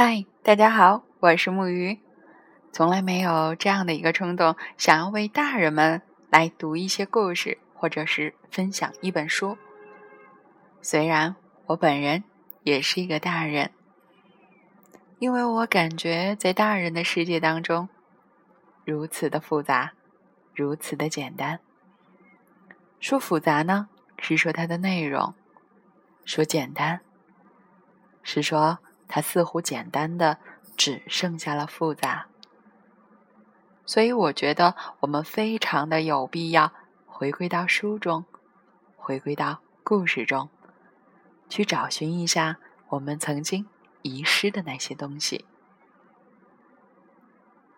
[0.00, 1.98] 嗨，大家好，我是木鱼。
[2.70, 9.58] 从来没有这样的一个冲动，想要为大人们来读一些故事，或者是分享一本书。
[10.80, 11.34] 虽然
[11.66, 12.22] 我本人
[12.62, 13.72] 也是一个大人，
[15.18, 17.88] 因为我感觉在大人的世界当中，
[18.84, 19.94] 如此的复杂，
[20.54, 21.58] 如此的简单。
[23.00, 23.88] 说复杂呢，
[24.20, 25.34] 是说它的内容；
[26.24, 27.00] 说简单，
[28.22, 28.78] 是说。
[29.08, 30.38] 它似乎简单的
[30.76, 32.26] 只剩下了复杂，
[33.86, 36.72] 所以我觉得我们非常的有必要
[37.06, 38.26] 回归到书中，
[38.96, 40.50] 回归到故事中，
[41.48, 42.58] 去找寻一下
[42.90, 43.66] 我们曾经
[44.02, 45.46] 遗失的那些东西。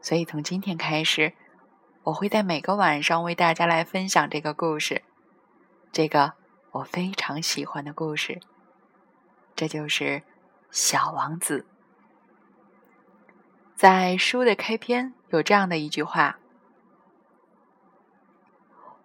[0.02, 1.33] 所以从今天开始，
[2.02, 5.02] 我会在每个晚上为大家来分享这个故事，
[5.93, 6.33] 这个
[6.73, 8.41] 我非常喜欢的故事，
[9.55, 10.24] 这就是。
[10.70, 11.66] 小王子
[13.74, 16.38] 在书的开篇有这样的一句话：“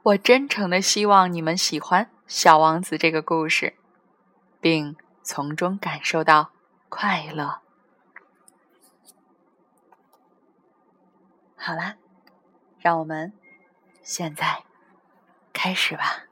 [0.04, 3.76] 我真诚的希望你们喜欢《小王子》这个故事，
[4.60, 6.52] 并从中感受到
[6.90, 7.62] 快乐。”
[11.56, 11.96] 好啦，
[12.78, 13.34] 让我们
[14.04, 14.64] 现在
[15.52, 16.25] 开始吧。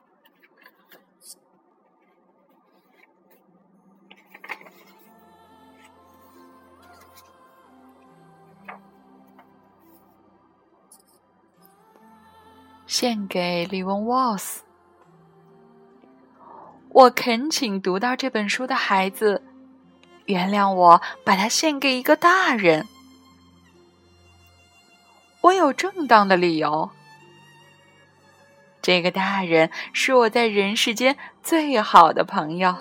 [12.94, 14.62] 献给利翁沃斯。
[16.90, 19.42] 我恳请读到这本书的孩子，
[20.26, 22.88] 原谅我把它献给一个大人。
[25.42, 26.92] 我有正当的理由。
[28.80, 32.78] 这个大人是我在人世间最好的朋友。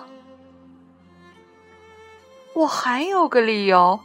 [2.53, 3.99] 我还有个理由，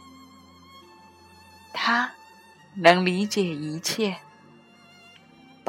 [1.71, 2.13] 他
[2.73, 4.17] 能理解一切。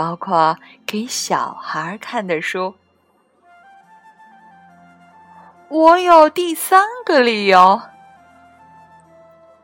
[0.01, 2.75] 包括给小孩看的书。
[5.69, 7.83] 我有第三个理由。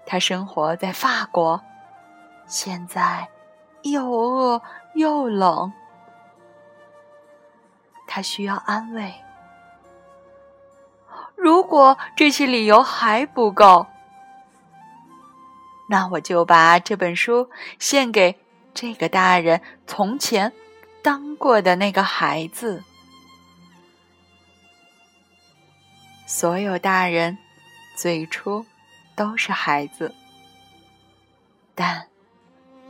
[0.04, 1.62] 他生活在法国，
[2.46, 3.26] 现在
[3.80, 4.60] 又饿
[4.94, 5.72] 又冷，
[8.06, 9.14] 他需要安慰。
[11.34, 13.86] 如果这些理由还不够，
[15.88, 18.38] 那我就把这本书献给。
[18.76, 20.52] 这个大人从前
[21.02, 22.84] 当过的那个孩子，
[26.26, 27.38] 所有大人
[27.96, 28.66] 最初
[29.14, 30.14] 都是孩子，
[31.74, 32.06] 但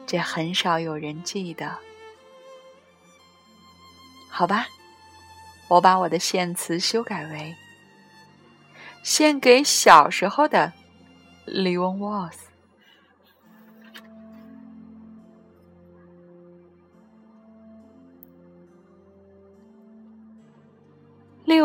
[0.08, 1.78] 这很少有人记得。
[4.28, 4.66] 好吧，
[5.68, 7.54] 我把我的献词修改为：
[9.04, 10.72] 献给小时候的
[11.46, 12.45] 利翁沃斯。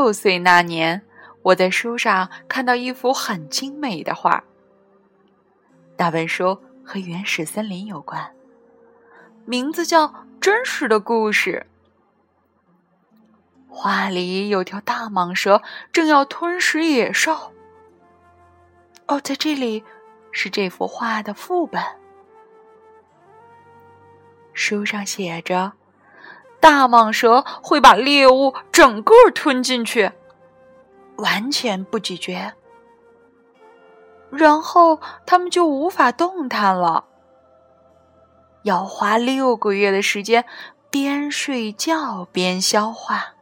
[0.01, 0.99] 六岁那年，
[1.43, 4.43] 我在书上看到一幅很精美的画。
[5.95, 8.33] 那本书和原始森林有关，
[9.45, 10.07] 名字叫
[10.39, 11.67] 《真实的故事》。
[13.69, 15.61] 画里有条大蟒蛇
[15.93, 17.53] 正要吞食野兽。
[19.05, 19.83] 哦，在这里
[20.31, 21.79] 是这幅画的副本。
[24.53, 25.73] 书上写着。
[26.61, 30.11] 大蟒蛇会把猎物整个吞进去，
[31.17, 32.53] 完全不咀嚼，
[34.29, 37.05] 然后它们就无法动弹了。
[38.61, 40.45] 要花六个月的时间，
[40.91, 43.33] 边睡觉边消化。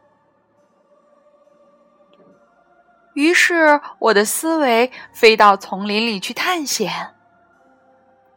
[3.12, 7.14] 于是我的思维飞到丛林里去探险，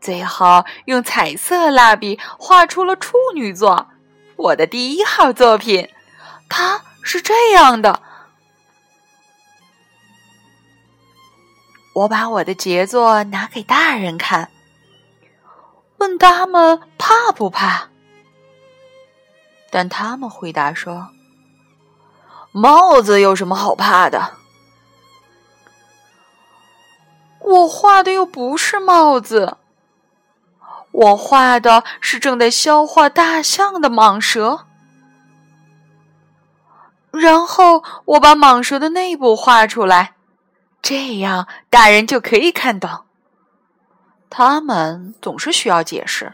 [0.01, 3.87] 最后用彩色蜡笔画出了处女座。
[4.43, 5.89] 我的第一号作品，
[6.49, 8.01] 它是这样的。
[11.93, 14.51] 我把我的杰作拿给大人看，
[15.97, 17.87] 问他们怕不怕，
[19.71, 21.07] 但他们回答说
[22.51, 24.33] ：“帽子有什么好怕的？
[27.39, 29.59] 我画的又不是帽子。”
[30.93, 34.67] 我画的是正在消化大象的蟒蛇，
[37.11, 40.13] 然后我把蟒蛇的内部画出来，
[40.83, 43.05] 这样大人就可以看到。
[44.29, 46.33] 他们总是需要解释。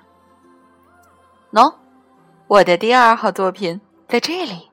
[1.51, 1.75] 喏，
[2.47, 4.69] 我的第二号作品在这里。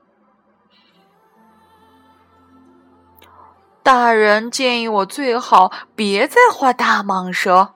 [3.84, 7.75] 大人建议我最好别再画大蟒蛇，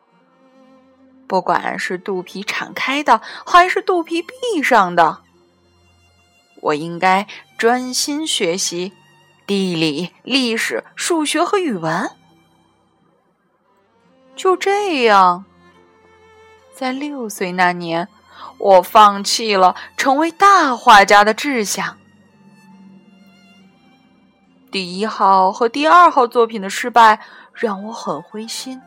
[1.31, 5.21] 不管是肚皮敞开的还是肚皮闭上的，
[6.61, 7.25] 我应该
[7.57, 8.93] 专心学习
[9.47, 12.11] 地理、历史、数学和语文。
[14.35, 15.45] 就这样，
[16.75, 18.09] 在六岁那年，
[18.59, 21.97] 我放弃了成为大画家的志向。
[24.73, 27.21] 第一号和第二号作品的失败
[27.55, 28.83] 让我很灰心。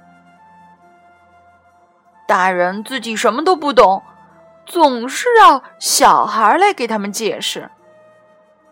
[2.33, 4.01] 大人自己什么都不懂，
[4.65, 7.69] 总是让小孩来给他们解释，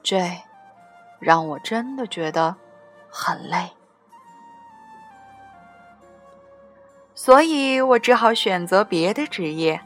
[0.01, 0.19] 这
[1.19, 2.55] 让我真的觉得
[3.07, 3.69] 很累。
[7.13, 9.79] 所以我只好选择别的职业，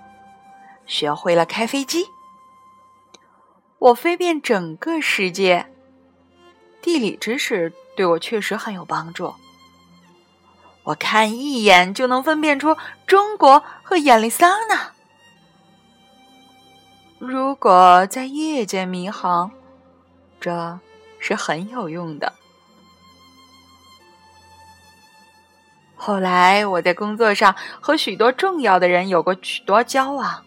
[0.86, 2.06] 学会了开飞机。
[3.80, 5.69] 我飞遍整个世界，
[6.81, 9.33] 地理知识对我确实很有帮助。
[10.86, 14.92] 我看一眼就能分辨出中国和亚利桑那。
[17.18, 19.52] 如果在夜间迷航，
[20.40, 20.80] 这
[21.20, 22.32] 是很有用的。
[25.96, 30.44] 后来，我在工作上和许多重要的人有过许多交往。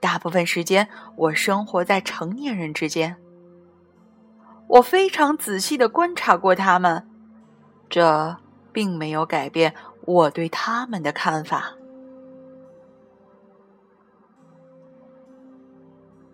[0.00, 3.16] 大部分时间，我生活在成年人之间。
[4.66, 7.08] 我非常仔细的观察过他们，
[7.88, 8.36] 这
[8.76, 11.72] 并没有改变我对他们的看法。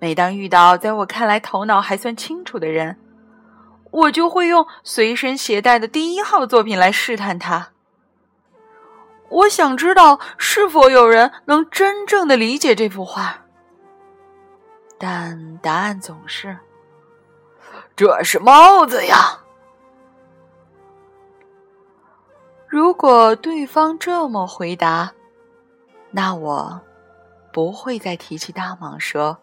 [0.01, 2.99] 每当遇到在我看来头脑还算清楚的人，
[3.93, 7.69] 我就会用随身携带的第一号作品来试探他。
[9.29, 13.45] 我想知道是否有人能真正的理解这幅画，
[14.99, 16.59] 但答案总是
[17.95, 19.39] ：“这是帽子呀。”
[22.73, 25.13] 如果对方这么回答，
[26.11, 26.81] 那我
[27.53, 29.37] 不会再提起大蟒蛇、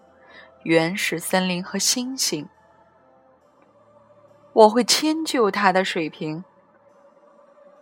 [0.64, 2.50] 原始森林和星星。
[4.52, 6.44] 我会迁就他的水平，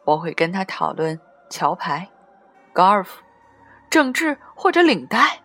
[0.03, 1.17] 我会跟他讨论
[1.49, 2.09] 桥牌、
[2.73, 3.23] 高尔夫、
[3.89, 5.41] 政治或者领带。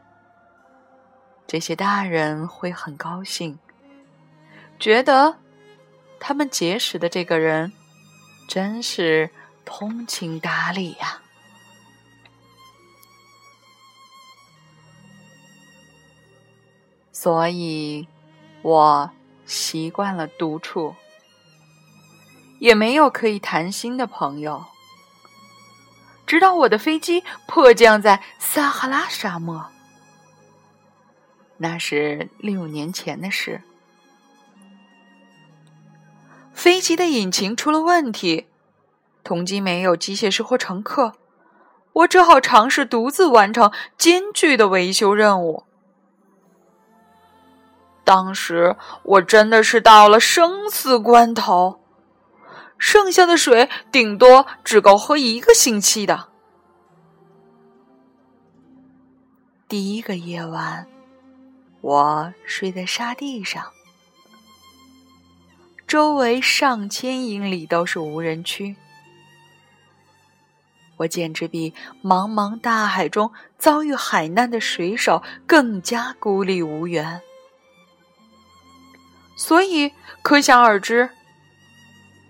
[1.47, 3.57] 这些大人会很高兴，
[4.81, 5.37] 觉得
[6.19, 7.73] 他们结识的这个人
[8.49, 9.31] 真是
[9.65, 11.23] 通情达理呀。
[17.13, 18.09] 所以，
[18.63, 19.11] 我
[19.47, 20.95] 习惯了独处。
[22.59, 24.65] 也没有可以谈心的朋友，
[26.25, 29.67] 直到我的飞机迫降在撒哈拉沙漠。
[31.57, 33.63] 那是六年前的事。
[36.55, 38.47] 飞机的引擎出了问题，
[39.25, 41.13] 同机没有机械师或乘客，
[41.93, 45.65] 我只好尝试独自完成艰巨的维修任务。
[48.05, 51.79] 当时我真的是到了生死关头。
[52.77, 56.31] 剩下的水顶多只够喝一个星期的。
[59.69, 60.89] 第一个夜晚，
[61.81, 63.71] 我睡在沙地上，
[65.87, 68.75] 周围上千英里都是无人区，
[70.99, 77.21] 我简直比茫茫大海中遭遇海难的水手更加孤立无援。
[79.37, 81.11] 所以，可想而知。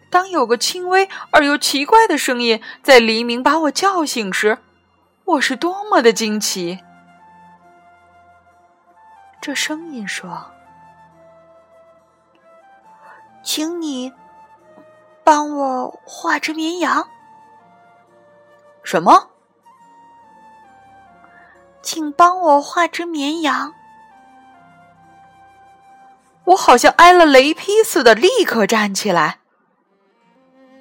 [0.09, 4.59] 当有个轻微而又奇怪的声音在黎明把我叫醒时，
[5.25, 6.81] 我是多么的惊奇！
[9.41, 10.47] 这声音说
[13.43, 14.13] ：“请你
[15.25, 17.09] 帮我画只绵羊。”
[18.93, 19.31] 什么？
[21.81, 23.73] 请帮我画只绵羊！
[26.45, 29.39] 我好像挨了雷劈似的，立刻站起来。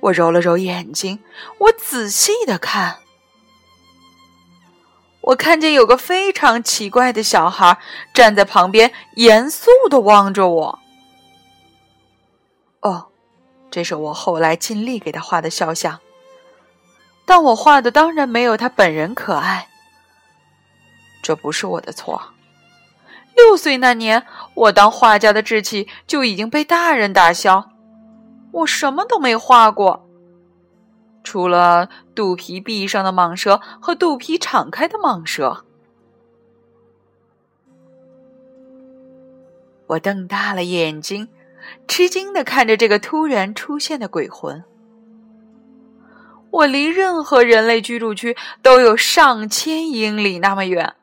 [0.01, 1.24] 我揉了揉眼睛，
[1.60, 2.98] 我仔细的看，
[5.22, 7.77] 我看见有个非常奇怪的小孩
[8.13, 10.80] 站在旁边，严肃的望着我。
[12.82, 13.08] 哦，
[13.70, 16.01] 这是我后来尽力给他画的肖像，
[17.32, 19.70] 但我画的当然没有他本人可爱。
[21.22, 22.22] 这不是我的错。
[23.38, 27.70] 六岁那年，我当画家的志气就已经被大人打消。
[28.52, 30.10] 我什么都没画过，
[31.24, 35.64] 除了肚皮闭上的蟒蛇和肚皮敞开的蟒蛇。
[39.88, 41.30] 我瞪大了眼睛，
[41.88, 44.66] 吃惊的看着这个突然出现的鬼魂。
[46.51, 50.93] 我离任何人类居住区都有上千英里那么远，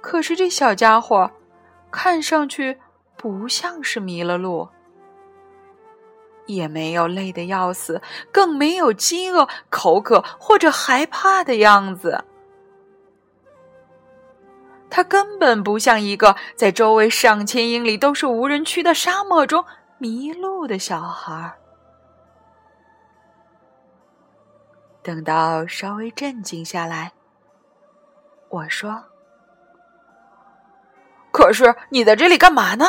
[0.00, 1.30] 可是这小家伙
[1.90, 2.78] 看上去
[3.16, 4.68] 不像是迷了路，
[6.46, 8.00] 也没有累得要死，
[8.32, 12.24] 更没有饥饿、口渴或者害怕的样子。
[14.88, 19.62] 他根本不像一个在周围上千英里都是无人区的沙漠中
[19.98, 21.58] 迷路的小孩儿。
[25.06, 27.12] 等到稍微镇静下来，
[28.48, 29.04] 我说
[31.30, 32.84] ：“可是你在这里干嘛呢？”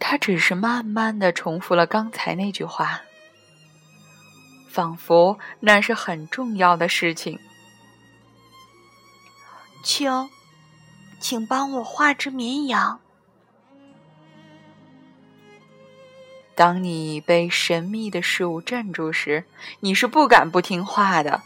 [0.00, 3.02] 他只是慢慢的重复了刚才那句话，
[4.68, 7.38] 仿佛那是很重要的事情。
[9.84, 10.28] 请，
[11.20, 13.00] 请帮我画只绵羊。
[16.56, 19.44] 当你被神秘的事物镇住时，
[19.80, 21.42] 你是不敢不听话的。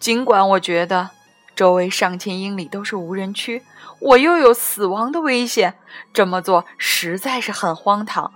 [0.00, 1.10] 尽管我觉得
[1.54, 3.62] 周围上千英里都是无人区，
[4.00, 5.74] 我又有死亡的危险，
[6.12, 8.32] 这么做实在是很荒唐。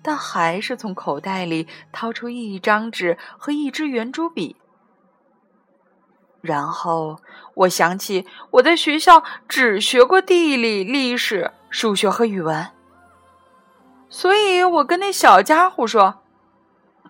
[0.00, 4.56] 但还是从口袋里掏出一张纸和一支圆珠笔。
[6.40, 7.20] 然后
[7.54, 12.66] 我想起我在学校只学过地理、历史、数学和语文。
[14.10, 16.22] 所以我跟那小家伙说，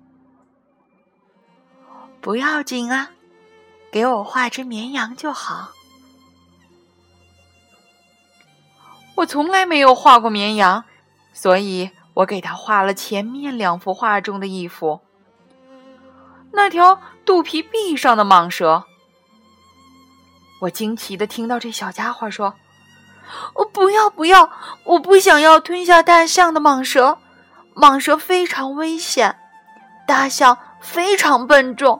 [2.21, 3.11] 不要紧啊，
[3.91, 5.71] 给我画只绵羊就好。”
[9.15, 10.83] 我从来没有画过绵羊，
[11.31, 15.01] 所以我给他画了前面两幅画中的一幅，
[16.51, 18.85] 那条肚皮壁上的蟒蛇。
[20.61, 22.53] 我惊奇的听到这小家伙说
[23.55, 24.51] ：“我不要不要，
[24.83, 27.17] 我不想要吞下大象的蟒蛇，
[27.73, 29.39] 蟒蛇非常危险，
[30.05, 31.99] 大象非常笨重。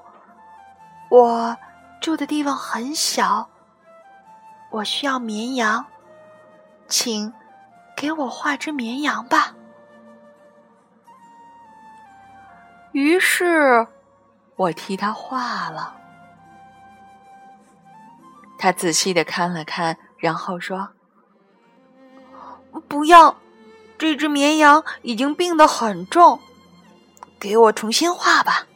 [1.09, 1.57] 我
[2.01, 3.49] 住的地方很小，
[4.69, 5.87] 我需要绵羊，
[6.87, 7.33] 请
[7.97, 9.55] 给我画只绵羊吧。”
[12.93, 13.87] 于是，
[14.55, 15.95] 我替他画了。
[18.61, 20.89] 他仔细的看了看，然后说
[22.87, 23.35] ：“不要，
[23.97, 26.39] 这只绵羊已经病得很重，
[27.39, 28.67] 给我重新画吧。”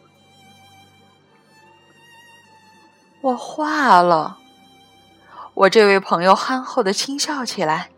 [3.21, 4.39] 我画了。
[5.53, 7.91] 我这位朋友憨厚的轻笑起来：“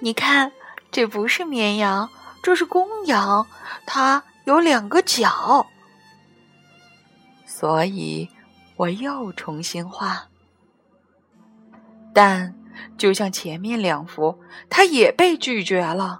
[0.00, 0.52] 你看，
[0.90, 2.08] 这不是绵羊，
[2.42, 3.46] 这是公羊，
[3.84, 5.66] 它有两个角。”
[7.44, 8.30] 所以，
[8.76, 10.27] 我又重新画。
[12.20, 12.52] 但
[12.96, 16.18] 就像前面两幅，它也被拒绝了。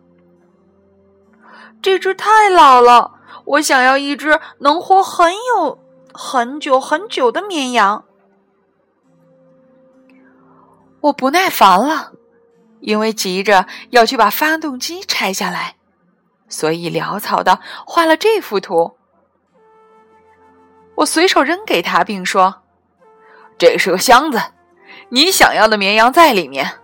[1.82, 5.76] 这只太老了，我想要一只能活很有
[6.14, 8.04] 很久很久的绵羊。
[11.00, 12.12] 我不耐烦了，
[12.78, 15.74] 因为急着要去把发动机拆下来，
[16.48, 18.96] 所以潦草的画了这幅图。
[20.94, 22.62] 我随手扔给他，并说
[23.58, 24.40] ：“这是个箱子。”
[25.10, 26.80] 你想要的绵羊在里面，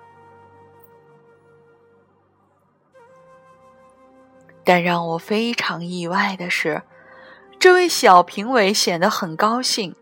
[4.65, 6.83] 但让我非常意外的是，
[7.59, 9.95] 这位小评委显得很高兴。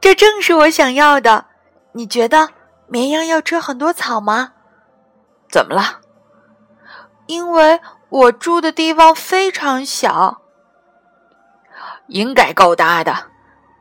[0.00, 1.46] 这正是我想要的。
[1.92, 2.50] 你觉得
[2.86, 4.52] 绵羊要吃很多草吗？
[5.48, 6.00] 怎么了？
[7.26, 10.42] 因为我住的地方非常小，
[12.08, 13.30] 应该够大的。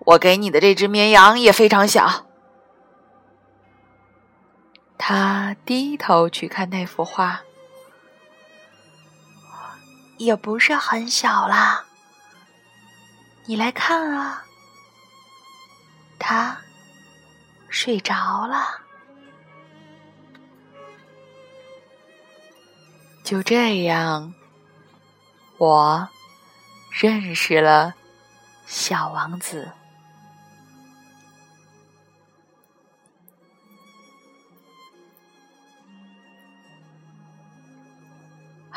[0.06, 2.29] 我给你的这只绵羊也非常小。
[5.02, 7.42] 他低头去看那幅画，
[10.18, 11.86] 也不是很小啦。
[13.46, 14.46] 你来看啊，
[16.20, 16.58] 他
[17.70, 18.82] 睡着了。
[23.24, 24.34] 就这样，
[25.58, 26.10] 我
[26.92, 27.96] 认识了
[28.68, 29.72] 小王子。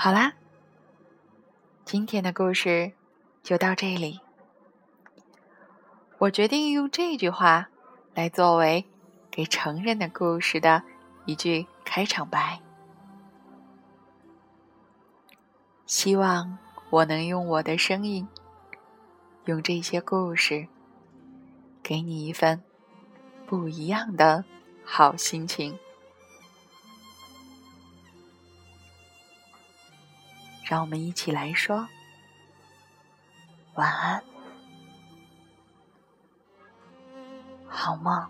[0.05, 0.33] 好啦，
[1.85, 2.91] 今天的故事
[3.45, 4.19] 就到这里。
[6.19, 7.69] 我决定用这句话
[8.13, 8.85] 来作为
[9.31, 10.83] 给成人的故事的
[11.25, 12.61] 一句开场白。
[15.87, 16.59] 希望
[16.91, 18.27] 我能用我的声音
[19.45, 20.67] 用这些故事
[21.81, 22.61] 给你一份
[23.47, 24.45] 不一样的
[24.85, 25.79] 好心情。
[30.73, 31.87] 让我们一起来说
[33.75, 34.25] 晚安，
[37.69, 38.27] 好梦。